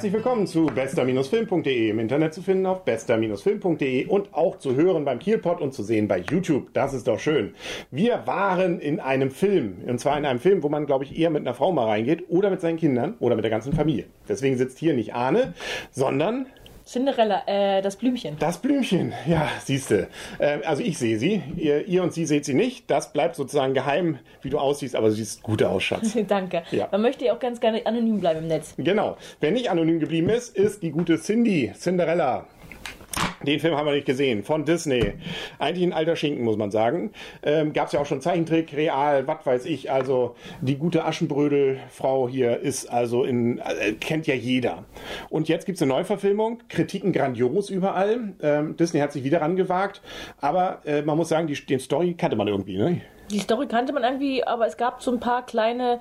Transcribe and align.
Herzlich 0.00 0.14
willkommen 0.14 0.46
zu 0.46 0.64
bester-film.de. 0.64 1.90
Im 1.90 1.98
Internet 1.98 2.32
zu 2.32 2.40
finden 2.40 2.64
auf 2.64 2.86
bester-film.de 2.86 4.06
und 4.06 4.32
auch 4.32 4.58
zu 4.58 4.74
hören 4.74 5.04
beim 5.04 5.18
Kielpot 5.18 5.60
und 5.60 5.74
zu 5.74 5.82
sehen 5.82 6.08
bei 6.08 6.20
YouTube. 6.20 6.72
Das 6.72 6.94
ist 6.94 7.06
doch 7.06 7.18
schön. 7.18 7.52
Wir 7.90 8.26
waren 8.26 8.80
in 8.80 8.98
einem 8.98 9.30
Film. 9.30 9.84
Und 9.86 10.00
zwar 10.00 10.16
in 10.16 10.24
einem 10.24 10.40
Film, 10.40 10.62
wo 10.62 10.70
man, 10.70 10.86
glaube 10.86 11.04
ich, 11.04 11.18
eher 11.18 11.28
mit 11.28 11.42
einer 11.42 11.52
Frau 11.52 11.70
mal 11.72 11.84
reingeht 11.84 12.30
oder 12.30 12.48
mit 12.48 12.62
seinen 12.62 12.78
Kindern 12.78 13.16
oder 13.20 13.34
mit 13.34 13.44
der 13.44 13.50
ganzen 13.50 13.74
Familie. 13.74 14.06
Deswegen 14.26 14.56
sitzt 14.56 14.78
hier 14.78 14.94
nicht 14.94 15.12
Arne, 15.12 15.52
sondern 15.90 16.46
Cinderella, 16.90 17.44
äh, 17.46 17.82
das 17.82 17.94
Blümchen. 17.94 18.36
Das 18.40 18.58
Blümchen, 18.58 19.12
ja, 19.24 19.48
siehste. 19.62 20.08
Äh, 20.40 20.58
also 20.64 20.82
ich 20.82 20.98
sehe 20.98 21.20
sie, 21.20 21.40
ihr, 21.56 21.86
ihr, 21.86 22.02
und 22.02 22.12
sie 22.12 22.26
seht 22.26 22.44
sie 22.44 22.52
nicht. 22.52 22.90
Das 22.90 23.12
bleibt 23.12 23.36
sozusagen 23.36 23.74
geheim, 23.74 24.18
wie 24.42 24.50
du 24.50 24.58
aussiehst, 24.58 24.96
aber 24.96 25.06
du 25.06 25.14
siehst 25.14 25.40
gut 25.44 25.62
aus, 25.62 25.84
Schatz. 25.84 26.18
Danke. 26.26 26.64
Ja. 26.72 26.88
Man 26.90 27.02
möchte 27.02 27.26
ja 27.26 27.34
auch 27.34 27.38
ganz 27.38 27.60
gerne 27.60 27.86
anonym 27.86 28.18
bleiben 28.18 28.40
im 28.40 28.48
Netz. 28.48 28.74
Genau. 28.76 29.16
Wer 29.38 29.52
nicht 29.52 29.70
anonym 29.70 30.00
geblieben 30.00 30.30
ist, 30.30 30.56
ist 30.56 30.82
die 30.82 30.90
gute 30.90 31.20
Cindy, 31.20 31.72
Cinderella. 31.78 32.48
Den 33.46 33.58
Film 33.58 33.74
haben 33.74 33.86
wir 33.86 33.94
nicht 33.94 34.06
gesehen, 34.06 34.42
von 34.42 34.64
Disney. 34.66 35.14
Eigentlich 35.58 35.86
ein 35.86 35.92
alter 35.94 36.14
Schinken, 36.14 36.44
muss 36.44 36.58
man 36.58 36.70
sagen. 36.70 37.12
Ähm, 37.42 37.72
Gab 37.72 37.86
es 37.86 37.92
ja 37.92 38.00
auch 38.00 38.06
schon 38.06 38.20
Zeichentrick, 38.20 38.74
real, 38.74 39.26
was 39.26 39.46
weiß 39.46 39.64
ich. 39.64 39.90
Also 39.90 40.34
die 40.60 40.76
gute 40.76 41.04
Aschenbrödelfrau 41.04 42.28
hier 42.28 42.60
ist 42.60 42.86
also 42.86 43.24
in, 43.24 43.58
äh, 43.58 43.92
kennt 43.98 44.26
ja 44.26 44.34
jeder. 44.34 44.84
Und 45.30 45.48
jetzt 45.48 45.64
gibt 45.64 45.76
es 45.76 45.82
eine 45.82 45.92
Neuverfilmung, 45.92 46.62
Kritiken 46.68 47.12
grandios 47.12 47.70
überall. 47.70 48.34
Ähm, 48.42 48.76
Disney 48.76 49.00
hat 49.00 49.12
sich 49.12 49.24
wieder 49.24 49.40
rangewagt, 49.40 50.02
aber 50.40 50.82
äh, 50.84 51.02
man 51.02 51.16
muss 51.16 51.30
sagen, 51.30 51.46
die, 51.46 51.54
den 51.54 51.80
Story 51.80 52.14
kannte 52.14 52.36
man 52.36 52.48
irgendwie, 52.48 52.76
ne? 52.76 53.00
Die 53.30 53.38
Story 53.38 53.68
kannte 53.68 53.92
man 53.92 54.02
irgendwie, 54.02 54.42
aber 54.42 54.66
es 54.66 54.76
gab 54.76 55.02
so 55.02 55.12
ein 55.12 55.20
paar 55.20 55.46
kleine 55.46 56.00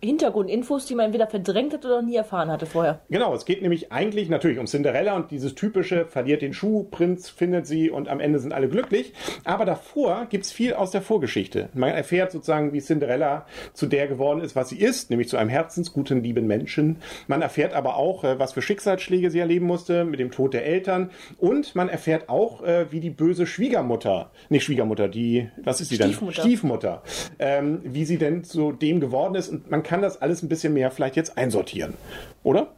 Hintergrundinfos, 0.00 0.86
die 0.86 0.94
man 0.94 1.06
entweder 1.06 1.26
verdrängt 1.26 1.72
hat 1.72 1.84
oder 1.84 2.00
nie 2.00 2.14
erfahren 2.14 2.48
hatte 2.48 2.66
vorher. 2.66 3.00
Genau, 3.10 3.34
es 3.34 3.44
geht 3.44 3.60
nämlich 3.60 3.90
eigentlich 3.90 4.28
natürlich 4.28 4.60
um 4.60 4.66
Cinderella 4.66 5.16
und 5.16 5.32
dieses 5.32 5.56
typische, 5.56 6.06
verliert 6.06 6.42
den 6.42 6.52
Schuh, 6.52 6.84
Prinz 6.84 7.28
findet 7.28 7.66
sie 7.66 7.90
und 7.90 8.08
am 8.08 8.20
Ende 8.20 8.38
sind 8.38 8.52
alle 8.52 8.68
glücklich. 8.68 9.12
Aber 9.42 9.64
davor 9.64 10.26
gibt 10.30 10.44
es 10.44 10.52
viel 10.52 10.74
aus 10.74 10.92
der 10.92 11.02
Vorgeschichte. 11.02 11.70
Man 11.74 11.90
erfährt 11.90 12.30
sozusagen, 12.30 12.72
wie 12.72 12.80
Cinderella 12.80 13.46
zu 13.72 13.86
der 13.86 14.06
geworden 14.06 14.40
ist, 14.40 14.54
was 14.54 14.68
sie 14.68 14.78
ist, 14.78 15.10
nämlich 15.10 15.28
zu 15.28 15.38
einem 15.38 15.50
herzensguten, 15.50 16.22
lieben 16.22 16.46
Menschen. 16.46 16.98
Man 17.26 17.42
erfährt 17.42 17.74
aber 17.74 17.96
auch, 17.96 18.22
äh, 18.22 18.38
was 18.38 18.52
für 18.52 18.62
Schicksalsschläge 18.62 19.32
sie 19.32 19.40
erleben 19.40 19.66
musste 19.66 20.04
mit 20.04 20.20
dem 20.20 20.30
Tod 20.30 20.54
der 20.54 20.64
Eltern. 20.64 21.10
Und 21.38 21.74
man 21.74 21.88
erfährt 21.88 22.28
auch, 22.28 22.62
äh, 22.62 22.92
wie 22.92 23.00
die 23.00 23.10
böse 23.10 23.46
Schwiegermutter, 23.46 24.30
nicht 24.50 24.64
Schwiegermutter, 24.64 25.08
die, 25.08 25.48
was 25.64 25.80
ist 25.80 25.88
sie 25.88 25.98
dann? 25.98 26.12
Stiefmutter. 26.12 26.42
Stiefmutter, 26.60 27.02
ähm, 27.38 27.80
wie 27.84 28.04
sie 28.04 28.18
denn 28.18 28.44
zu 28.44 28.72
dem 28.72 29.00
geworden 29.00 29.34
ist. 29.34 29.48
Und 29.48 29.70
man 29.70 29.82
kann 29.82 30.02
das 30.02 30.20
alles 30.20 30.42
ein 30.42 30.48
bisschen 30.48 30.74
mehr 30.74 30.90
vielleicht 30.90 31.16
jetzt 31.16 31.36
einsortieren, 31.38 31.94
oder? 32.42 32.68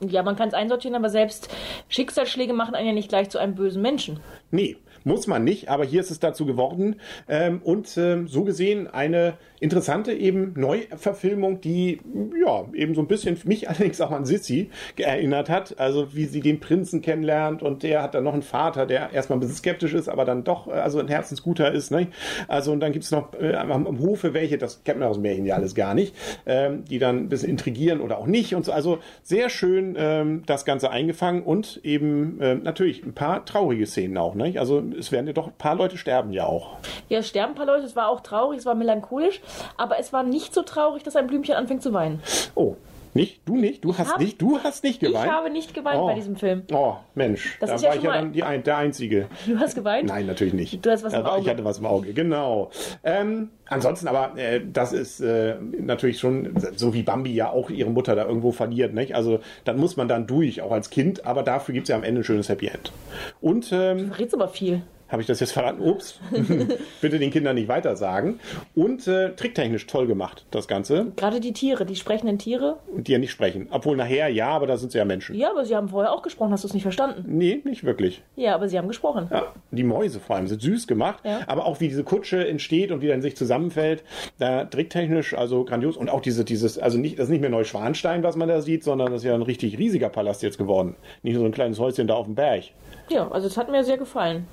Ja, 0.00 0.22
man 0.22 0.36
kann 0.36 0.48
es 0.48 0.54
einsortieren, 0.54 0.96
aber 0.96 1.10
selbst 1.10 1.48
Schicksalsschläge 1.88 2.52
machen 2.52 2.74
einen 2.74 2.88
ja 2.88 2.92
nicht 2.92 3.08
gleich 3.08 3.30
zu 3.30 3.38
einem 3.38 3.54
bösen 3.54 3.82
Menschen. 3.82 4.20
Nee, 4.50 4.76
muss 5.04 5.26
man 5.26 5.44
nicht, 5.44 5.68
aber 5.68 5.84
hier 5.84 6.00
ist 6.00 6.10
es 6.10 6.20
dazu 6.20 6.46
geworden. 6.46 6.96
Ähm, 7.28 7.60
und 7.62 7.96
ähm, 7.96 8.28
so 8.28 8.44
gesehen 8.44 8.88
eine 8.88 9.34
interessante 9.62 10.12
eben 10.12 10.54
Neuverfilmung, 10.56 11.60
die 11.60 12.00
ja 12.44 12.64
eben 12.74 12.96
so 12.96 13.00
ein 13.00 13.06
bisschen 13.06 13.38
mich 13.44 13.68
allerdings 13.68 14.00
auch 14.00 14.10
an 14.10 14.24
Sissy 14.24 14.70
erinnert 14.96 15.48
hat. 15.48 15.78
Also 15.78 16.14
wie 16.14 16.24
sie 16.24 16.40
den 16.40 16.58
Prinzen 16.58 17.00
kennenlernt 17.00 17.62
und 17.62 17.84
der 17.84 18.02
hat 18.02 18.14
dann 18.14 18.24
noch 18.24 18.32
einen 18.32 18.42
Vater, 18.42 18.86
der 18.86 19.12
erstmal 19.12 19.36
ein 19.36 19.40
bisschen 19.40 19.56
skeptisch 19.56 19.94
ist, 19.94 20.08
aber 20.08 20.24
dann 20.24 20.42
doch 20.42 20.66
äh, 20.66 20.72
also 20.72 20.98
ein 20.98 21.06
Herzensguter 21.08 21.72
ist. 21.72 21.92
Ne? 21.92 22.08
Also 22.48 22.72
und 22.72 22.80
dann 22.80 22.92
gibt 22.92 23.04
es 23.04 23.12
noch 23.12 23.34
äh, 23.40 23.54
am, 23.54 23.70
am, 23.70 24.00
Hofe 24.00 24.34
welche, 24.34 24.58
das 24.58 24.82
kennt 24.82 24.98
man 24.98 25.08
aus 25.08 25.16
dem 25.16 25.22
Märchen 25.22 25.46
ja 25.46 25.54
alles 25.54 25.76
gar 25.76 25.94
nicht, 25.94 26.14
ähm, 26.44 26.84
die 26.84 26.98
dann 26.98 27.18
ein 27.18 27.28
bisschen 27.28 27.50
intrigieren 27.50 28.00
oder 28.00 28.18
auch 28.18 28.26
nicht 28.26 28.56
und 28.56 28.64
so. 28.64 28.72
Also 28.72 28.98
sehr 29.22 29.48
schön 29.48 29.94
ähm, 29.96 30.42
das 30.46 30.64
Ganze 30.64 30.90
eingefangen 30.90 31.44
und 31.44 31.80
eben 31.84 32.40
äh, 32.40 32.56
natürlich 32.56 33.04
ein 33.04 33.12
paar 33.12 33.44
traurige 33.44 33.86
Szenen 33.86 34.18
auch. 34.18 34.34
Ne? 34.34 34.54
Also 34.56 34.82
es 34.98 35.12
werden 35.12 35.26
ja 35.26 35.32
doch 35.32 35.48
ein 35.48 35.56
paar 35.58 35.74
Leute 35.74 35.96
sterben 35.96 36.32
ja 36.32 36.46
auch. 36.46 36.76
Ja, 37.08 37.18
es 37.18 37.28
sterben 37.28 37.52
ein 37.52 37.56
paar 37.56 37.66
Leute, 37.66 37.84
es 37.84 37.96
war 37.96 38.08
auch 38.08 38.20
traurig, 38.20 38.58
es 38.58 38.66
war 38.66 38.74
melancholisch, 38.74 39.40
aber 39.76 39.98
es 39.98 40.12
war 40.12 40.22
nicht 40.22 40.54
so 40.54 40.62
traurig, 40.62 41.02
dass 41.02 41.16
ein 41.16 41.26
Blümchen 41.26 41.54
anfängt 41.54 41.82
zu 41.82 41.92
weinen. 41.92 42.22
Oh, 42.54 42.76
nicht? 43.14 43.42
Du 43.46 43.56
nicht? 43.56 43.84
Du 43.84 43.96
hast 43.96 44.12
hab, 44.12 44.20
nicht? 44.20 44.40
Du 44.40 44.58
hast 44.58 44.84
nicht 44.84 45.00
geweint? 45.00 45.26
Ich 45.26 45.30
habe 45.30 45.50
nicht 45.50 45.74
geweint 45.74 45.98
oh. 46.00 46.06
bei 46.06 46.14
diesem 46.14 46.36
Film. 46.36 46.62
Oh, 46.72 46.96
Mensch. 47.14 47.58
Das 47.60 47.70
da 47.70 47.76
war 47.76 47.82
ja 47.82 47.94
ich 47.94 48.02
ja 48.02 48.12
dann 48.12 48.32
die, 48.32 48.62
der 48.64 48.76
Einzige. 48.76 49.28
Du 49.46 49.58
hast 49.58 49.74
geweint? 49.74 50.08
Nein, 50.08 50.26
natürlich 50.26 50.54
nicht. 50.54 50.84
Du 50.84 50.90
hast 50.90 51.04
was 51.04 51.12
im 51.12 51.24
Auge. 51.26 51.42
Ich 51.42 51.48
hatte 51.48 51.64
was 51.64 51.78
im 51.78 51.86
Auge, 51.86 52.12
genau. 52.12 52.70
Ähm, 53.04 53.50
ansonsten 53.66 54.08
aber, 54.08 54.38
äh, 54.38 54.60
das 54.72 54.92
ist 54.92 55.20
äh, 55.20 55.56
natürlich 55.60 56.18
schon, 56.18 56.54
so 56.76 56.94
wie 56.94 57.02
Bambi 57.02 57.34
ja 57.34 57.50
auch 57.50 57.70
ihre 57.70 57.90
Mutter 57.90 58.14
da 58.14 58.24
irgendwo 58.24 58.52
verliert, 58.52 58.94
nicht? 58.94 59.14
Also, 59.14 59.40
dann 59.64 59.78
muss 59.78 59.96
man 59.96 60.08
dann 60.08 60.26
durch, 60.26 60.62
auch 60.62 60.72
als 60.72 60.90
Kind, 60.90 61.26
aber 61.26 61.42
dafür 61.42 61.74
gibt 61.74 61.84
es 61.84 61.88
ja 61.90 61.96
am 61.96 62.04
Ende 62.04 62.22
ein 62.22 62.24
schönes 62.24 62.48
Happy 62.48 62.68
End. 62.68 62.92
Und, 63.40 63.70
ähm, 63.72 63.98
du 63.98 64.06
verrätst 64.06 64.34
aber 64.34 64.48
viel. 64.48 64.82
Habe 65.12 65.20
ich 65.20 65.28
das 65.28 65.40
jetzt 65.40 65.52
verraten? 65.52 65.82
Ups. 65.82 66.18
Bitte 67.02 67.18
den 67.18 67.30
Kindern 67.30 67.54
nicht 67.56 67.68
weiter 67.68 67.96
sagen. 67.96 68.40
Und 68.74 69.06
äh, 69.06 69.34
tricktechnisch 69.34 69.86
toll 69.86 70.06
gemacht, 70.06 70.46
das 70.50 70.68
Ganze. 70.68 71.12
Gerade 71.16 71.38
die 71.38 71.52
Tiere, 71.52 71.84
die 71.84 71.96
sprechenden 71.96 72.38
Tiere. 72.38 72.78
Die 72.96 73.12
ja 73.12 73.18
nicht 73.18 73.30
sprechen. 73.30 73.68
Obwohl 73.70 73.94
nachher 73.94 74.28
ja, 74.28 74.48
aber 74.48 74.66
da 74.66 74.78
sind 74.78 74.90
sie 74.90 74.96
ja 74.96 75.04
Menschen. 75.04 75.36
Ja, 75.36 75.50
aber 75.50 75.66
sie 75.66 75.76
haben 75.76 75.90
vorher 75.90 76.12
auch 76.12 76.22
gesprochen. 76.22 76.50
Hast 76.52 76.64
du 76.64 76.68
es 76.68 76.72
nicht 76.72 76.82
verstanden? 76.82 77.24
Nee, 77.26 77.60
nicht 77.64 77.84
wirklich. 77.84 78.22
Ja, 78.36 78.54
aber 78.54 78.70
sie 78.70 78.78
haben 78.78 78.88
gesprochen. 78.88 79.28
Ja, 79.30 79.52
die 79.70 79.84
Mäuse 79.84 80.18
vor 80.18 80.36
allem 80.36 80.46
sind 80.46 80.62
süß 80.62 80.86
gemacht. 80.86 81.22
Ja. 81.26 81.40
Aber 81.46 81.66
auch 81.66 81.80
wie 81.80 81.88
diese 81.88 82.04
Kutsche 82.04 82.48
entsteht 82.48 82.90
und 82.90 83.02
wie 83.02 83.08
dann 83.08 83.20
sich 83.20 83.36
zusammenfällt, 83.36 84.04
da 84.38 84.64
tricktechnisch 84.64 85.34
also 85.34 85.66
grandios. 85.66 85.98
Und 85.98 86.08
auch 86.08 86.22
diese, 86.22 86.42
dieses, 86.46 86.78
also 86.78 86.96
nicht, 86.96 87.18
das 87.18 87.24
ist 87.24 87.30
nicht 87.30 87.42
mehr 87.42 87.50
Neuschwanstein, 87.50 88.22
was 88.22 88.36
man 88.36 88.48
da 88.48 88.62
sieht, 88.62 88.82
sondern 88.82 89.12
das 89.12 89.20
ist 89.20 89.26
ja 89.26 89.34
ein 89.34 89.42
richtig 89.42 89.76
riesiger 89.76 90.08
Palast 90.08 90.42
jetzt 90.42 90.56
geworden. 90.56 90.96
Nicht 91.22 91.34
nur 91.34 91.42
so 91.42 91.46
ein 91.46 91.52
kleines 91.52 91.78
Häuschen 91.78 92.06
da 92.06 92.14
auf 92.14 92.24
dem 92.24 92.34
Berg. 92.34 92.64
Ja, 93.08 93.28
also 93.30 93.46
es 93.46 93.56
hat 93.58 93.70
mir 93.70 93.84
sehr 93.84 93.98
gefallen. 93.98 94.46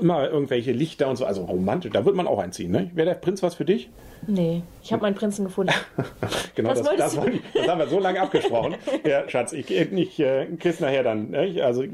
Immer 0.00 0.28
irgendwelche 0.28 0.72
Lichter 0.72 1.08
und 1.08 1.16
so, 1.16 1.24
also 1.24 1.44
romantisch, 1.44 1.92
da 1.92 2.04
wird 2.04 2.16
man 2.16 2.26
auch 2.26 2.38
einziehen, 2.38 2.70
ne? 2.70 2.90
Wäre 2.94 3.08
der 3.08 3.14
Prinz 3.14 3.42
was 3.42 3.54
für 3.54 3.64
dich? 3.64 3.90
Nee, 4.26 4.62
ich 4.82 4.92
habe 4.92 5.02
meinen 5.02 5.14
Prinzen 5.14 5.44
gefunden. 5.44 5.72
genau, 6.54 6.70
das, 6.70 6.82
das, 6.82 6.96
das, 6.96 7.14
das, 7.54 7.68
haben 7.68 7.78
wir 7.78 7.86
so 7.86 8.00
lange 8.00 8.20
abgesprochen. 8.20 8.74
ja, 9.06 9.28
Schatz, 9.28 9.52
ich, 9.52 9.70
ich 9.70 10.20
äh, 10.20 10.46
krieg's 10.58 10.80
nachher 10.80 11.02
dann. 11.02 11.30
Ne? 11.30 11.62
Also, 11.62 11.84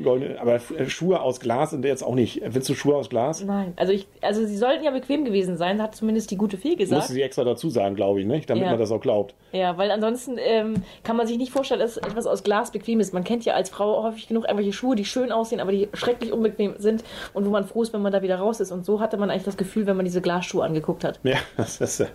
aber 0.41 0.61
Schuhe 0.89 1.21
aus 1.21 1.41
Glas 1.41 1.71
sind 1.71 1.85
jetzt 1.85 2.03
auch 2.03 2.15
nicht. 2.15 2.41
Willst 2.45 2.69
du 2.69 2.75
Schuhe 2.75 2.97
aus 2.97 3.11
Glas? 3.11 3.45
Nein, 3.45 3.75
also 3.77 3.93
ich, 3.93 4.07
also 4.21 4.45
sie 4.47 4.57
sollten 4.57 4.85
ja 4.85 4.91
bequem 4.91 5.25
gewesen 5.25 5.57
sein, 5.57 5.83
hat 5.83 5.95
zumindest 5.95 6.31
die 6.31 6.37
gute 6.37 6.57
Fee 6.57 6.77
gesagt. 6.77 7.01
Musste 7.01 7.13
sie 7.13 7.23
extra 7.23 7.45
dazu 7.45 7.69
sagen, 7.69 7.95
glaube 7.95 8.21
ich, 8.21 8.27
nicht? 8.27 8.49
damit 8.49 8.65
ja. 8.65 8.71
man 8.71 8.79
das 8.79 8.91
auch 8.91 9.01
glaubt. 9.01 9.35
Ja, 9.53 9.77
weil 9.79 9.91
ansonsten 9.91 10.37
ähm, 10.39 10.75
kann 11.03 11.17
man 11.17 11.27
sich 11.27 11.39
nicht 11.39 11.53
vorstellen, 11.53 11.81
dass 11.81 11.97
etwas 11.97 12.27
aus 12.27 12.43
Glas 12.43 12.71
bequem 12.71 13.01
ist. 13.01 13.15
Man 13.15 13.25
kennt 13.25 13.45
ja 13.45 13.55
als 13.55 13.71
Frau 13.71 14.03
häufig 14.03 14.29
genug 14.29 14.45
irgendwelche 14.45 14.73
Schuhe, 14.73 14.97
die 14.97 15.05
schön 15.05 15.31
aussehen, 15.31 15.61
aber 15.61 15.73
die 15.73 15.89
schrecklich 15.93 16.33
unbequem 16.33 16.75
sind 16.79 17.05
und 17.33 17.47
wo 17.47 17.51
man 17.55 17.65
froh 17.65 17.83
ist, 17.83 17.93
wenn 17.93 18.03
man 18.03 18.13
da 18.13 18.23
wieder 18.23 18.37
raus 18.37 18.61
ist. 18.61 18.71
Und 18.73 18.85
so 18.85 19.01
hatte 19.01 19.17
man 19.17 19.31
eigentlich 19.31 19.45
das 19.45 19.57
Gefühl, 19.57 19.87
wenn 19.87 19.97
man 19.97 20.05
diese 20.05 20.21
Glasschuhe 20.21 20.65
angeguckt 20.65 21.05
hat. 21.05 21.21
Ja, 21.23 21.39
das 21.57 21.81
ist 21.81 22.01
äh, 22.01 22.07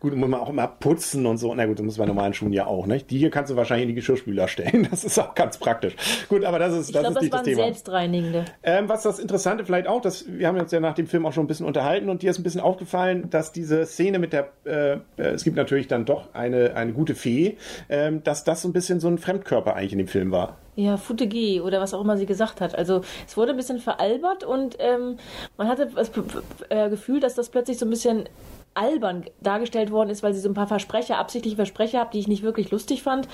gut, 0.00 0.14
muss 0.16 0.28
man 0.28 0.40
auch 0.40 0.48
immer 0.48 0.66
putzen 0.66 1.26
und 1.26 1.36
so. 1.36 1.54
Na 1.54 1.66
gut, 1.66 1.78
das 1.78 1.84
muss 1.84 1.98
bei 1.98 2.06
normalen 2.06 2.32
Schuhen 2.32 2.52
ja 2.52 2.66
auch, 2.66 2.86
nicht? 2.86 3.10
Die 3.10 3.18
hier 3.18 3.30
kannst 3.30 3.52
du 3.52 3.56
wahrscheinlich 3.56 3.82
in 3.82 3.88
die 3.88 3.94
Geschirrspüler 3.94 4.48
stellen. 4.48 4.88
Das 4.94 5.02
ist 5.02 5.18
auch 5.18 5.34
ganz 5.34 5.58
praktisch. 5.58 5.96
Gut, 6.28 6.44
aber 6.44 6.60
das 6.60 6.72
ist, 6.72 6.88
ich 6.88 6.94
das 6.94 7.02
glaub, 7.02 7.10
ist 7.10 7.16
das 7.16 7.22
nicht 7.22 7.34
das 7.34 7.42
Thema. 7.42 7.62
Selbstreinigende. 7.64 8.44
Ähm, 8.62 8.88
was 8.88 9.02
das 9.02 9.18
Interessante 9.18 9.64
vielleicht 9.64 9.88
auch, 9.88 10.00
dass 10.00 10.24
wir 10.28 10.46
haben 10.46 10.58
uns 10.58 10.70
ja 10.70 10.78
nach 10.78 10.94
dem 10.94 11.08
Film 11.08 11.26
auch 11.26 11.32
schon 11.32 11.44
ein 11.44 11.48
bisschen 11.48 11.66
unterhalten 11.66 12.08
und 12.08 12.22
dir 12.22 12.30
ist 12.30 12.38
ein 12.38 12.44
bisschen 12.44 12.60
aufgefallen, 12.60 13.28
dass 13.30 13.50
diese 13.50 13.86
Szene 13.86 14.20
mit 14.20 14.32
der, 14.32 14.50
äh, 14.64 14.98
es 15.16 15.42
gibt 15.42 15.56
natürlich 15.56 15.88
dann 15.88 16.04
doch 16.04 16.32
eine, 16.32 16.76
eine 16.76 16.92
gute 16.92 17.16
Fee, 17.16 17.56
ähm, 17.88 18.22
dass 18.22 18.44
das 18.44 18.62
so 18.62 18.68
ein 18.68 18.72
bisschen 18.72 19.00
so 19.00 19.08
ein 19.08 19.18
Fremdkörper 19.18 19.74
eigentlich 19.74 19.92
in 19.92 19.98
dem 19.98 20.08
Film 20.08 20.30
war. 20.30 20.58
Ja, 20.76 20.96
Futegi 20.96 21.60
oder 21.60 21.80
was 21.80 21.94
auch 21.94 22.00
immer 22.00 22.16
sie 22.16 22.26
gesagt 22.26 22.60
hat. 22.60 22.74
Also 22.74 23.02
es 23.26 23.36
wurde 23.36 23.50
ein 23.52 23.56
bisschen 23.56 23.78
veralbert 23.78 24.42
und 24.42 24.76
ähm, 24.80 25.18
man 25.56 25.68
hatte 25.68 25.86
das 25.94 26.10
äh, 26.68 26.90
Gefühl, 26.90 27.20
dass 27.20 27.34
das 27.34 27.48
plötzlich 27.48 27.78
so 27.78 27.86
ein 27.86 27.90
bisschen 27.90 28.28
albern 28.74 29.24
dargestellt 29.40 29.90
worden 29.90 30.10
ist, 30.10 30.22
weil 30.22 30.34
sie 30.34 30.40
so 30.40 30.48
ein 30.48 30.54
paar 30.54 30.66
Versprecher, 30.66 31.18
absichtliche 31.18 31.56
Versprecher 31.56 32.00
hat, 32.00 32.14
die 32.14 32.18
ich 32.18 32.28
nicht 32.28 32.42
wirklich 32.42 32.70
lustig 32.70 33.02
fand. 33.02 33.28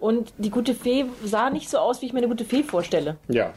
Und 0.00 0.32
die 0.38 0.50
gute 0.50 0.74
Fee 0.74 1.06
sah 1.24 1.50
nicht 1.50 1.68
so 1.68 1.78
aus, 1.78 2.02
wie 2.02 2.06
ich 2.06 2.12
mir 2.12 2.18
eine 2.18 2.28
gute 2.28 2.44
Fee 2.44 2.62
vorstelle. 2.62 3.16
Ja. 3.28 3.52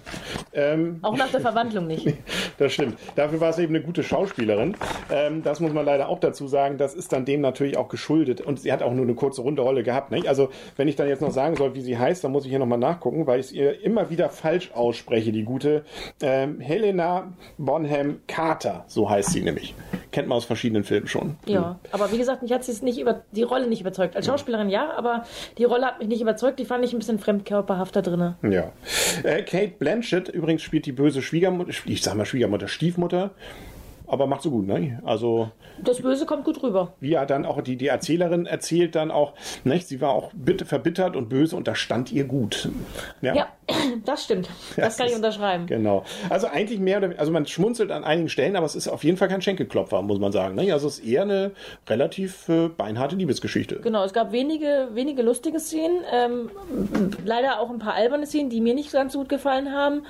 Ähm, 0.54 1.00
Auch 1.02 1.16
nach 1.16 1.30
der 1.30 1.42
Verwandlung 1.42 1.88
nicht. 1.88 2.08
das 2.58 2.74
stimmt. 2.74 2.98
Dafür 3.16 3.40
war 3.40 3.50
es 3.50 3.60
eben 3.60 3.76
eine 3.76 3.84
gute 3.84 4.04
Schauspielerin. 4.04 4.76
Ähm, 5.12 5.44
das 5.44 5.60
muss 5.60 5.74
man 5.74 5.86
leider 5.86 6.10
auch 6.10 6.20
dazu 6.20 6.48
sagen. 6.48 6.78
Das 6.78 6.94
ist 6.94 7.14
dann 7.14 7.26
dem 7.26 7.42
natürlich 7.42 7.78
auch 7.78 7.90
geschuldet. 7.90 8.42
Und 8.42 8.60
sie 8.60 8.72
hat 8.72 8.84
auch 8.84 8.94
nur 8.94 9.06
eine 9.06 9.16
kurze 9.16 9.42
runde 9.42 9.62
Rolle 9.62 9.84
gehabt. 9.84 10.12
Nicht? 10.12 10.28
Also 10.28 10.50
wenn 10.76 10.88
ich 10.88 10.96
dann 10.96 11.08
jetzt 11.08 11.22
noch 11.22 11.32
sagen 11.32 11.56
soll, 11.56 11.76
wie 11.76 11.82
sie 11.82 11.98
heißt, 11.98 12.24
dann 12.24 12.32
muss 12.32 12.44
ich 12.44 12.50
hier 12.50 12.60
nochmal 12.60 12.78
nachgucken, 12.78 13.28
weil 13.28 13.40
ich 13.40 13.48
es 13.48 13.52
ihr 13.52 13.84
immer 13.84 14.10
wieder 14.10 14.30
falsch 14.30 14.72
ausspreche, 14.74 15.32
die 15.32 15.44
gute 15.44 15.84
ähm, 16.22 16.60
Helena 16.60 17.34
Bonham 17.58 18.22
Carter. 18.28 18.84
So 18.88 19.10
heißt 19.10 19.32
sie 19.32 19.42
nämlich. 19.42 19.76
Kennt 20.12 20.28
man 20.28 20.38
aus 20.38 20.46
verschiedenen 20.46 20.84
Filmen 20.84 21.08
schon. 21.08 21.38
Ja, 21.46 21.72
hm. 21.72 21.76
aber 21.92 22.12
wie 22.12 22.18
gesagt, 22.18 22.42
mich 22.42 22.52
hat 22.52 22.64
sie 22.64 22.84
nicht 22.84 23.00
über 23.00 23.22
die 23.32 23.44
Rolle 23.44 23.68
nicht 23.68 23.82
überzeugt. 23.82 24.16
Als 24.16 24.26
Schauspielerin 24.26 24.70
ja, 24.70 24.92
aber 24.96 25.24
die 25.58 25.66
Rolle 25.66 25.86
hat 25.86 26.00
mich 26.00 26.08
nicht 26.08 26.22
überzeugt. 26.22 26.60
Die 26.60 26.66
fand 26.66 26.84
ich 26.84 26.94
ein 26.94 27.00
bisschen 27.00 27.20
fremdkörperhafter 27.20 28.02
drin. 28.02 28.36
Ja. 28.42 28.72
Äh, 29.24 29.44
Kate 29.44 29.74
Blanchett 29.78 30.30
übrigens 30.30 30.62
spielt 30.62 30.86
die 30.86 30.92
böse 30.92 31.22
Schwiegermutter, 31.22 31.72
ich 31.86 32.02
sag 32.02 32.16
mal 32.16 32.26
Schwiegermutter, 32.26 32.68
Stiefmutter 32.68 33.32
aber 34.10 34.26
macht 34.26 34.42
so 34.42 34.50
gut, 34.50 34.68
ne? 34.68 35.00
Also 35.06 35.52
Das 35.84 36.02
Böse 36.02 36.26
kommt 36.26 36.44
gut 36.44 36.62
rüber. 36.64 36.94
wie 37.00 37.12
ja 37.12 37.26
dann 37.26 37.46
auch 37.46 37.62
die, 37.62 37.78
die 37.78 37.88
Erzählerin 37.88 38.48
erzählt 38.48 38.96
dann 38.96 39.12
auch, 39.12 39.34
nicht? 39.64 39.88
Sie 39.88 40.02
war 40.02 40.10
auch 40.10 40.32
bitte 40.34 40.66
verbittert 40.66 41.16
und 41.16 41.30
böse 41.30 41.56
und 41.56 41.68
das 41.68 41.78
stand 41.78 42.12
ihr 42.12 42.24
gut. 42.26 42.70
Ja, 43.22 43.48
das 44.06 44.24
stimmt. 44.24 44.50
Das 44.76 44.98
kann 44.98 45.08
ich 45.08 45.16
unterschreiben. 45.16 45.68
Genau. 45.68 46.04
Also 46.30 46.48
eigentlich 46.48 46.80
mehr 46.80 46.98
oder 46.98 47.14
also 47.18 47.32
man 47.32 47.46
schmunzelt 47.46 47.92
an 47.92 48.04
einigen 48.04 48.30
Stellen, 48.30 48.56
aber 48.56 48.66
es 48.66 48.76
ist 48.76 48.88
auf 48.88 49.04
jeden 49.04 49.18
Fall 49.18 49.28
kein 49.28 49.42
Schenkelklopfer, 49.42 50.02
muss 50.02 50.20
man 50.20 50.32
sagen. 50.32 50.56
Ne? 50.56 50.72
Also 50.74 50.88
es 50.88 51.00
ist 51.00 51.06
eher 51.06 51.24
eine 51.24 51.52
relativ 51.88 52.50
äh, 52.50 52.70
beinharte 52.70 53.16
Liebesgeschichte. 53.16 53.80
Genau, 53.82 54.04
es 54.04 54.14
gab 54.14 54.32
wenige, 54.32 54.90
wenige 54.94 55.22
lustige 55.22 55.60
Szenen, 55.60 56.02
ähm, 56.12 56.50
leider 57.26 57.60
auch 57.60 57.70
ein 57.70 57.80
paar 57.80 57.94
alberne 57.94 58.26
Szenen, 58.26 58.50
die 58.50 58.62
mir 58.62 58.74
nicht 58.74 58.92
ganz 58.92 59.14
so 59.14 59.20
gut 59.20 59.30
gefallen 59.30 59.72
haben, 59.74 60.04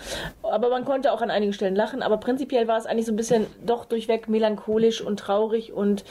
aber 0.44 0.70
man 0.70 0.86
konnte 0.86 1.12
auch 1.12 1.22
an 1.22 1.32
einigen 1.32 1.54
Stellen 1.54 1.76
lachen, 1.76 2.02
aber 2.02 2.18
prinzipiell 2.18 2.68
war 2.68 2.78
es 2.78 2.86
eigentlich 2.86 3.06
so 3.06 3.12
ein 3.12 3.18
bisschen 3.18 3.48
doch 3.66 3.86
durchweg 3.86 4.30
melancholisch 4.30 5.02
und 5.02 5.20
traurig 5.20 5.74
und 5.74 6.04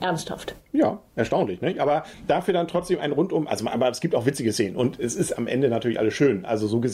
ernsthaft. 0.00 0.54
Ja, 0.72 1.00
erstaunlich, 1.16 1.60
ne? 1.60 1.76
Aber 1.78 2.04
dafür 2.26 2.54
dann 2.54 2.66
trotzdem 2.66 2.98
ein 2.98 3.12
rundum, 3.12 3.46
also 3.46 3.66
aber 3.68 3.90
es 3.90 4.00
gibt 4.00 4.14
auch 4.14 4.24
witzige 4.24 4.52
Szenen 4.52 4.76
und 4.76 4.98
es 4.98 5.14
ist 5.14 5.36
am 5.36 5.46
Ende 5.46 5.68
natürlich 5.68 5.98
alles 5.98 6.14
schön. 6.14 6.44
Also 6.44 6.66
so 6.66 6.80
gesehen 6.80 6.91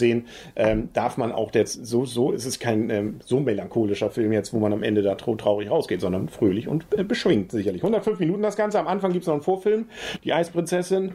ähm, 0.57 0.89
darf 0.93 1.17
man 1.17 1.33
auch 1.33 1.53
jetzt 1.55 1.87
so 1.87 2.05
so 2.05 2.33
ist 2.33 2.47
es 2.47 2.59
kein 2.59 2.91
ähm, 2.91 3.21
so 3.25 3.41
melancholischer 3.41 4.11
Film 4.11 4.33
jetzt, 4.33 4.53
wo 4.53 4.59
man 4.59 4.73
am 4.73 4.83
Ende 4.83 5.03
da 5.03 5.15
traurig 5.15 5.71
rausgeht, 5.71 6.01
sondern 6.01 6.29
fröhlich 6.29 6.69
und 6.69 6.87
äh, 6.97 7.05
beschwingt 7.05 7.53
sicherlich. 7.53 7.83
105 7.83 8.19
Minuten 8.19 8.43
das 8.43 8.57
Ganze. 8.57 8.79
Am 8.79 8.87
Anfang 8.87 9.13
gibt 9.13 9.23
es 9.23 9.27
noch 9.27 9.35
einen 9.35 9.43
Vorfilm, 9.43 9.87
die 10.25 10.33
Eisprinzessin. 10.33 11.13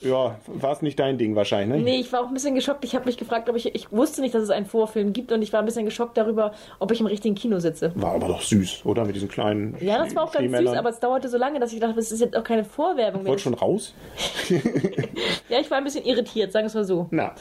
Ja, 0.00 0.38
war 0.46 0.72
es 0.72 0.82
nicht 0.82 0.98
dein 0.98 1.18
Ding 1.18 1.34
wahrscheinlich, 1.36 1.78
ne? 1.78 1.90
Nee, 1.90 2.00
ich 2.00 2.12
war 2.12 2.20
auch 2.20 2.28
ein 2.28 2.34
bisschen 2.34 2.54
geschockt. 2.54 2.84
Ich 2.84 2.94
habe 2.94 3.06
mich 3.06 3.16
gefragt, 3.16 3.48
ob 3.48 3.56
ich, 3.56 3.74
ich 3.74 3.92
wusste 3.92 4.20
nicht, 4.20 4.34
dass 4.34 4.42
es 4.42 4.50
einen 4.50 4.66
Vorfilm 4.66 5.12
gibt 5.12 5.32
und 5.32 5.42
ich 5.42 5.52
war 5.52 5.60
ein 5.60 5.66
bisschen 5.66 5.84
geschockt 5.84 6.16
darüber, 6.16 6.52
ob 6.78 6.90
ich 6.92 7.00
im 7.00 7.06
richtigen 7.06 7.34
Kino 7.34 7.58
sitze. 7.58 7.92
War 7.94 8.12
aber 8.14 8.28
doch 8.28 8.42
süß, 8.42 8.84
oder? 8.84 9.04
Mit 9.04 9.16
diesen 9.16 9.28
kleinen 9.28 9.76
Ja, 9.80 9.98
das 9.98 10.14
war 10.14 10.24
auch 10.24 10.32
ganz 10.32 10.56
süß, 10.56 10.72
aber 10.72 10.90
es 10.90 11.00
dauerte 11.00 11.28
so 11.28 11.38
lange, 11.38 11.60
dass 11.60 11.72
ich 11.72 11.80
dachte, 11.80 11.96
das 11.96 12.12
ist 12.12 12.20
jetzt 12.20 12.36
auch 12.36 12.44
keine 12.44 12.64
Vorwerbung. 12.64 13.22
Wenn 13.22 13.30
Wollt 13.30 13.40
schon 13.40 13.54
raus? 13.54 13.94
ja, 15.48 15.60
ich 15.60 15.70
war 15.70 15.78
ein 15.78 15.84
bisschen 15.84 16.04
irritiert, 16.04 16.52
sagen 16.52 16.64
wir 16.64 16.68
es 16.68 16.74
mal 16.74 16.84
so. 16.84 17.08
Na, 17.10 17.34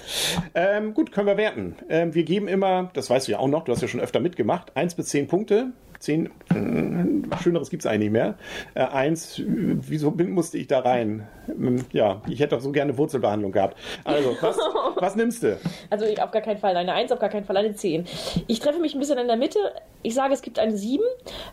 ähm, 0.55 0.78
gut, 0.93 1.11
können 1.11 1.27
wir 1.27 1.37
werten. 1.37 1.75
Ähm, 1.89 2.13
wir 2.13 2.23
geben 2.23 2.47
immer, 2.47 2.89
das 2.93 3.09
weißt 3.09 3.27
du 3.27 3.33
ja 3.33 3.39
auch 3.39 3.47
noch, 3.47 3.65
du 3.65 3.71
hast 3.71 3.81
ja 3.81 3.87
schon 3.87 3.99
öfter 3.99 4.19
mitgemacht, 4.19 4.75
1 4.75 4.95
bis 4.95 5.07
10 5.07 5.27
Punkte. 5.27 5.71
10, 5.99 6.25
äh, 6.27 7.37
Schöneres 7.41 7.69
gibt 7.69 7.83
es 7.83 7.87
eigentlich 7.87 7.99
nicht 7.99 8.11
mehr. 8.11 8.35
Äh, 8.73 8.85
eins, 8.85 9.41
wieso 9.45 10.11
musste 10.11 10.57
ich 10.57 10.67
da 10.67 10.79
rein? 10.79 11.27
Ähm, 11.47 11.85
Ja, 11.91 12.21
ich 12.27 12.39
hätte 12.39 12.55
doch 12.55 12.61
so 12.61 12.71
gerne 12.71 12.97
Wurzelbehandlung 12.97 13.51
gehabt. 13.51 13.77
Also, 14.05 14.35
was, 14.41 14.57
was 14.95 15.15
nimmst 15.15 15.43
du? 15.43 15.57
Also 15.89 16.05
ich 16.05 16.21
auf 16.21 16.31
gar 16.31 16.41
keinen 16.41 16.57
Fall 16.57 16.75
eine 16.77 16.93
1, 16.93 17.11
auf 17.11 17.19
gar 17.19 17.29
keinen 17.29 17.45
Fall 17.45 17.57
eine 17.57 17.75
10. 17.75 18.05
Ich 18.47 18.59
treffe 18.59 18.79
mich 18.79 18.93
ein 18.95 18.99
bisschen 18.99 19.17
in 19.17 19.27
der 19.27 19.35
Mitte. 19.37 19.59
Ich 20.01 20.15
sage, 20.15 20.33
es 20.33 20.41
gibt 20.41 20.59
eine 20.59 20.77
7, 20.77 21.03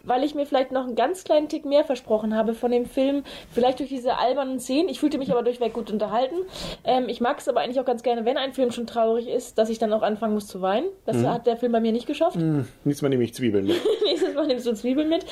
weil 0.04 0.22
ich 0.22 0.34
mir 0.36 0.46
vielleicht 0.46 0.70
noch 0.70 0.86
einen 0.86 0.94
ganz 0.94 1.24
kleinen 1.24 1.48
Tick 1.48 1.64
mehr 1.64 1.84
versprochen 1.84 2.36
habe 2.36 2.54
von 2.54 2.70
dem 2.70 2.86
Film. 2.86 3.24
Vielleicht 3.50 3.80
durch 3.80 3.88
diese 3.88 4.18
albernen 4.18 4.60
Szenen. 4.60 4.88
Ich 4.88 5.00
fühlte 5.00 5.18
mich 5.18 5.32
aber 5.32 5.42
durchweg 5.42 5.72
gut 5.72 5.90
unterhalten. 5.90 6.36
Ähm, 6.84 7.08
ich 7.08 7.20
mag 7.20 7.38
es 7.38 7.48
aber 7.48 7.60
eigentlich 7.60 7.80
auch 7.80 7.84
ganz 7.84 8.04
gerne, 8.04 8.24
wenn 8.24 8.36
ein 8.36 8.52
Film 8.52 8.70
schon 8.70 8.86
traurig 8.86 9.28
ist, 9.28 9.58
dass 9.58 9.70
ich 9.70 9.78
dann 9.78 9.92
auch 9.92 10.02
anfangen 10.02 10.34
muss 10.34 10.46
zu 10.46 10.62
weinen. 10.62 10.86
Das 11.04 11.24
hat 11.24 11.46
der 11.46 11.56
Film 11.56 11.72
bei 11.72 11.80
mir 11.80 11.92
nicht 11.92 12.06
geschafft. 12.06 12.38
Nichts 12.84 13.02
mehr 13.02 13.08
nehme 13.08 13.24
ich 13.24 13.34
Zwiebeln. 13.34 13.66
Nächstes 14.04 14.35
Mal 14.36 14.46
nimmst 14.46 14.66
du 14.66 14.74
Zwiebeln 14.74 15.08
mit. 15.08 15.26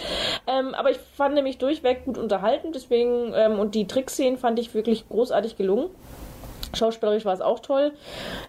Ähm, 0.46 0.74
aber 0.74 0.90
ich 0.90 0.98
fand 1.16 1.34
nämlich 1.34 1.58
durchweg 1.58 2.04
gut 2.04 2.18
unterhalten, 2.18 2.72
deswegen, 2.72 3.32
ähm, 3.34 3.58
und 3.58 3.74
die 3.74 3.86
Trickszenen 3.86 4.38
fand 4.38 4.58
ich 4.58 4.74
wirklich 4.74 5.08
großartig 5.08 5.56
gelungen. 5.56 5.90
Schauspielerisch 6.74 7.24
war 7.24 7.34
es 7.34 7.40
auch 7.40 7.60
toll. 7.60 7.92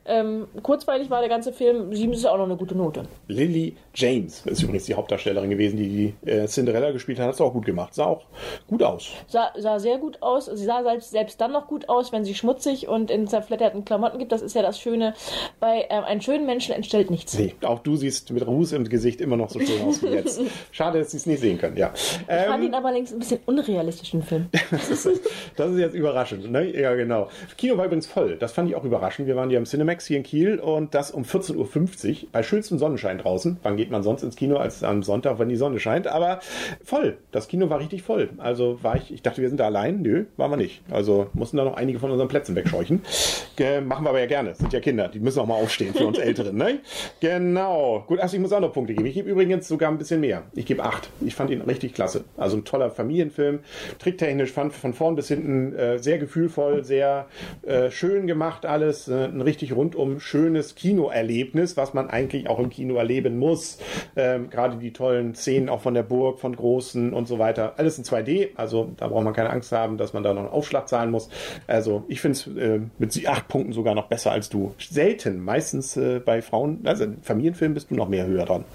Ähm, 0.05 0.47
kurzweilig 0.63 1.09
war 1.09 1.19
der 1.19 1.29
ganze 1.29 1.53
Film. 1.53 1.93
Sieben 1.95 2.13
ist 2.13 2.23
ja 2.23 2.31
auch 2.31 2.37
noch 2.37 2.45
eine 2.45 2.57
gute 2.57 2.75
Note. 2.75 3.03
Lily 3.27 3.75
James 3.93 4.45
ist 4.45 4.61
übrigens 4.63 4.85
die 4.85 4.93
Hauptdarstellerin 4.95 5.49
gewesen, 5.49 5.77
die 5.77 6.13
die 6.23 6.29
äh, 6.29 6.45
Cinderella 6.47 6.91
gespielt 6.91 7.19
hat. 7.19 7.27
Hat 7.27 7.33
es 7.35 7.41
auch 7.41 7.53
gut 7.53 7.65
gemacht. 7.65 7.93
Sah 7.93 8.05
auch 8.05 8.23
gut 8.67 8.83
aus. 8.83 9.09
Sah, 9.27 9.51
sah 9.57 9.79
sehr 9.79 9.97
gut 9.97 10.21
aus. 10.21 10.45
Sie 10.45 10.65
sah 10.65 10.83
selbst, 10.83 11.11
selbst 11.11 11.39
dann 11.41 11.51
noch 11.51 11.67
gut 11.67 11.89
aus, 11.89 12.11
wenn 12.11 12.25
sie 12.25 12.35
schmutzig 12.35 12.87
und 12.87 13.09
in 13.11 13.27
zerfledderten 13.27 13.85
Klamotten 13.85 14.19
gibt. 14.19 14.31
Das 14.31 14.41
ist 14.41 14.55
ja 14.55 14.61
das 14.61 14.79
Schöne. 14.79 15.13
Bei 15.59 15.85
ähm, 15.89 16.03
einem 16.03 16.21
schönen 16.21 16.45
Menschen 16.45 16.73
entstellt 16.73 17.09
nichts. 17.09 17.37
Nee, 17.37 17.55
auch 17.63 17.79
du 17.79 17.95
siehst 17.95 18.31
mit 18.31 18.45
Ruß 18.45 18.73
im 18.73 18.87
Gesicht 18.89 19.21
immer 19.21 19.37
noch 19.37 19.49
so 19.49 19.59
schön 19.59 19.81
aus 19.83 20.01
wie 20.03 20.07
jetzt. 20.07 20.41
Schade, 20.71 20.99
dass 20.99 21.11
sie 21.11 21.17
es 21.17 21.25
nicht 21.25 21.39
sehen 21.39 21.57
können, 21.57 21.77
ja. 21.77 21.91
Ich 21.95 22.01
fand 22.27 22.61
Ähm, 22.61 22.63
ihn 22.63 22.73
aber 22.73 22.91
längst 22.91 23.13
ein 23.13 23.19
bisschen 23.19 23.39
unrealistischen 23.45 24.23
Film. 24.23 24.47
das, 24.71 24.89
ist, 24.89 25.21
das 25.55 25.71
ist 25.71 25.79
jetzt 25.79 25.95
überraschend, 25.95 26.51
ne? 26.51 26.77
Ja, 26.79 26.93
genau. 26.95 27.29
Kino 27.57 27.77
war 27.77 27.85
übrigens 27.85 28.07
voll. 28.15 28.37
Das 28.37 28.53
fand 28.53 28.69
ich 28.69 28.75
auch 28.75 28.85
überraschend. 28.85 29.27
Wir 29.27 29.35
waren 29.35 29.49
ja 29.49 29.57
im 29.57 29.65
Cinemax 29.65 30.05
hier 30.05 30.15
in 30.15 30.23
Kiel 30.23 30.57
und 30.57 30.95
das 30.95 31.11
um 31.11 31.23
14.50 31.23 32.23
Uhr 32.23 32.29
bei 32.31 32.43
schönstem 32.43 32.79
Sonnenschein 32.79 33.17
draußen. 33.17 33.57
Wann 33.61 33.75
geht 33.75 33.91
man 33.91 34.03
sonst 34.03 34.23
ins 34.23 34.37
Kino 34.37 34.55
als 34.55 34.83
am 34.83 35.03
Sonntag, 35.03 35.37
wenn 35.37 35.49
die 35.49 35.57
Sonne 35.57 35.81
scheint? 35.81 36.07
Aber 36.07 36.39
voll. 36.81 37.17
Das 37.33 37.49
Kino 37.49 37.69
war 37.69 37.79
richtig 37.79 38.03
voll. 38.03 38.29
Also 38.37 38.81
war 38.81 38.95
ich, 38.95 39.13
ich 39.13 39.21
dachte, 39.21 39.41
wir 39.41 39.49
sind 39.49 39.59
da 39.59 39.65
allein. 39.65 40.01
Nö, 40.01 40.27
waren 40.37 40.49
wir 40.49 40.55
nicht. 40.55 40.81
Also 40.89 41.27
mussten 41.33 41.57
da 41.57 41.65
noch 41.65 41.75
einige 41.75 41.99
von 41.99 42.09
unseren 42.09 42.29
Plätzen 42.29 42.55
wegscheuchen. 42.55 43.01
Ge 43.57 43.81
machen 43.81 44.05
wir 44.05 44.11
aber 44.11 44.21
ja 44.21 44.27
gerne. 44.27 44.49
Das 44.49 44.59
sind 44.59 44.71
ja 44.71 44.79
Kinder. 44.79 45.09
Die 45.09 45.19
müssen 45.19 45.39
auch 45.39 45.45
mal 45.45 45.55
aufstehen 45.55 45.93
für 45.93 46.07
uns 46.07 46.17
Älteren, 46.25 46.55
ne? 46.55 46.79
Genau. 47.19 48.05
Gut, 48.07 48.21
also 48.21 48.37
ich 48.37 48.41
muss 48.41 48.53
auch 48.53 48.61
noch 48.61 48.71
Punkte 48.71 48.93
geben. 48.93 49.05
Ich 49.07 49.15
gebe 49.15 49.29
übrigens 49.29 49.67
sogar 49.67 49.91
ein 49.91 49.97
bisschen 49.97 50.21
mehr. 50.21 50.43
Ich 50.53 50.65
gebe 50.65 50.83
acht. 50.83 51.09
Ich 51.19 51.35
fand 51.35 51.51
ihn 51.51 51.59
richtig 51.59 51.93
klasse. 51.93 52.23
Also 52.37 52.55
ein 52.55 52.63
toller 52.63 52.89
Familienfilm. 52.89 53.59
Tricktechnisch 53.99 54.53
fand 54.53 54.71
von 54.71 54.93
vorn 54.93 55.15
bis 55.15 55.27
hinten 55.27 55.75
äh, 55.75 55.99
sehr 55.99 56.17
gefühlvoll, 56.17 56.85
sehr 56.85 57.27
äh, 57.63 57.91
schön 57.91 58.04
gemacht 58.09 58.65
alles. 58.65 59.07
Äh, 59.07 59.25
ein 59.25 59.41
richtig 59.41 59.75
rundum 59.75 60.19
schönes 60.19 60.75
Kinoerlebnis, 60.75 61.77
was 61.77 61.93
man 61.93 62.09
eigentlich 62.09 62.47
auch 62.49 62.59
im 62.59 62.69
Kino 62.69 62.95
erleben 62.95 63.37
muss. 63.37 63.77
Ähm, 64.15 64.49
Gerade 64.49 64.77
die 64.77 64.93
tollen 64.93 65.35
Szenen 65.35 65.69
auch 65.69 65.81
von 65.81 65.93
der 65.93 66.03
Burg, 66.03 66.39
von 66.39 66.55
Großen 66.55 67.13
und 67.13 67.27
so 67.27 67.39
weiter. 67.39 67.73
Alles 67.77 67.97
in 67.97 68.03
2D. 68.03 68.49
Also 68.55 68.91
da 68.97 69.07
braucht 69.07 69.23
man 69.23 69.33
keine 69.33 69.49
Angst 69.49 69.71
haben, 69.71 69.97
dass 69.97 70.13
man 70.13 70.23
da 70.23 70.33
noch 70.33 70.41
einen 70.43 70.49
Aufschlag 70.51 70.87
zahlen 70.87 71.11
muss. 71.11 71.29
Also 71.67 72.03
ich 72.07 72.21
finde 72.21 72.37
es 72.37 72.47
äh, 72.47 72.79
mit 72.97 73.27
acht 73.27 73.47
Punkten 73.47 73.73
sogar 73.73 73.95
noch 73.95 74.07
besser 74.07 74.31
als 74.31 74.49
du. 74.49 74.73
Selten. 74.79 75.43
Meistens 75.43 75.97
äh, 75.97 76.19
bei 76.19 76.41
Frauen, 76.41 76.81
also 76.85 77.05
in 77.05 77.21
Familienfilmen 77.21 77.73
bist 77.73 77.89
du 77.91 77.95
noch 77.95 78.07
mehr 78.09 78.25
höher 78.27 78.45
dran. 78.45 78.65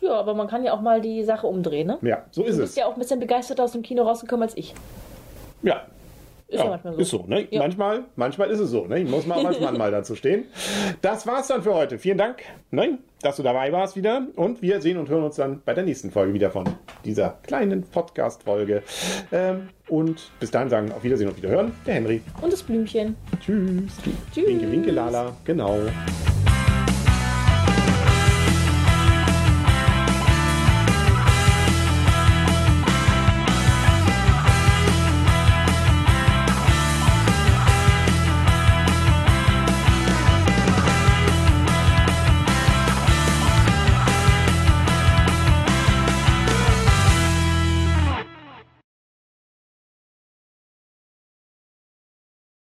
Ja, 0.00 0.14
aber 0.14 0.34
man 0.34 0.48
kann 0.48 0.64
ja 0.64 0.72
auch 0.74 0.80
mal 0.80 1.00
die 1.00 1.22
Sache 1.24 1.46
umdrehen, 1.46 1.86
ne? 1.86 1.98
Ja, 2.02 2.24
so 2.30 2.42
ist 2.42 2.56
Du 2.58 2.62
es. 2.62 2.68
bist 2.70 2.76
ja 2.76 2.86
auch 2.86 2.94
ein 2.94 2.98
bisschen 2.98 3.20
begeisterter 3.20 3.64
aus 3.64 3.72
dem 3.72 3.82
Kino 3.82 4.02
rausgekommen 4.02 4.42
als 4.42 4.56
ich. 4.56 4.74
Ja. 5.62 5.82
Ist 6.54 6.60
ja, 6.60 6.70
manchmal 6.70 6.94
so. 6.94 7.00
Ist 7.00 7.10
so, 7.10 7.24
ne? 7.26 7.46
Ja. 7.50 7.60
Manchmal, 7.60 8.04
manchmal 8.16 8.50
ist 8.50 8.60
es 8.60 8.70
so, 8.70 8.86
ne? 8.86 9.04
Muss 9.04 9.26
man 9.26 9.38
auch 9.38 9.44
als 9.46 9.60
Mann 9.60 9.76
mal 9.76 9.90
dazu 9.90 10.14
stehen. 10.14 10.44
Das 11.02 11.26
war's 11.26 11.48
dann 11.48 11.62
für 11.62 11.74
heute. 11.74 11.98
Vielen 11.98 12.18
Dank, 12.18 12.42
ne? 12.70 12.98
dass 13.24 13.36
du 13.36 13.42
dabei 13.42 13.72
warst 13.72 13.96
wieder. 13.96 14.26
Und 14.36 14.62
wir 14.62 14.80
sehen 14.80 14.98
und 14.98 15.08
hören 15.08 15.24
uns 15.24 15.36
dann 15.36 15.62
bei 15.64 15.74
der 15.74 15.84
nächsten 15.84 16.10
Folge 16.10 16.34
wieder 16.34 16.50
von 16.50 16.64
dieser 17.04 17.38
kleinen 17.42 17.82
Podcast-Folge. 17.82 18.82
Ähm, 19.32 19.70
und 19.88 20.30
bis 20.40 20.50
dahin 20.50 20.68
sagen 20.68 20.92
auf 20.92 21.02
Wiedersehen 21.02 21.28
und 21.28 21.36
Wiederhören, 21.36 21.72
der 21.86 21.94
Henry. 21.94 22.20
Und 22.42 22.52
das 22.52 22.62
Blümchen. 22.62 23.16
Tschüss. 23.40 23.92
Tschüss. 24.32 24.46
Winke, 24.46 24.70
winke, 24.70 24.90
lala. 24.90 25.34
Genau. 25.44 25.78